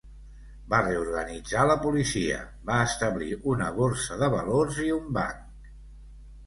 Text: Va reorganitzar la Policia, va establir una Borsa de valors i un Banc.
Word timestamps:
Va 0.71 0.77
reorganitzar 0.85 1.65
la 1.71 1.75
Policia, 1.83 2.39
va 2.71 2.81
establir 2.87 3.31
una 3.55 3.69
Borsa 3.79 4.19
de 4.25 4.35
valors 4.39 4.83
i 4.89 4.93
un 5.01 5.11
Banc. 5.21 5.75